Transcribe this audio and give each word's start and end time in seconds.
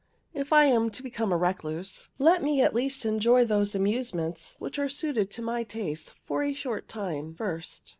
If 0.33 0.51
I 0.51 0.65
am 0.65 0.89
to 0.89 1.03
become 1.03 1.31
a 1.31 1.37
recluse, 1.37 2.09
let 2.17 2.41
me 2.41 2.63
at 2.63 2.73
least 2.73 3.05
enjoy 3.05 3.45
those 3.45 3.75
amusements 3.75 4.55
which 4.57 4.79
are 4.79 4.89
suited 4.89 5.29
to 5.29 5.43
my 5.43 5.61
taste 5.61 6.15
a 6.27 6.53
short 6.53 6.87
time 6.87 7.35
first. 7.35 7.83